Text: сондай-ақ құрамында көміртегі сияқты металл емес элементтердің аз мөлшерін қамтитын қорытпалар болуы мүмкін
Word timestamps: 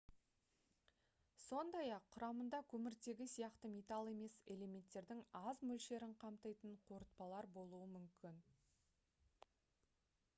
сондай-ақ 1.41 2.07
құрамында 2.15 2.61
көміртегі 2.71 3.27
сияқты 3.33 3.71
металл 3.73 4.09
емес 4.13 4.37
элементтердің 4.55 5.21
аз 5.41 5.61
мөлшерін 5.73 6.17
қамтитын 6.25 6.75
қорытпалар 6.89 7.49
болуы 7.59 7.85
мүмкін 7.93 8.41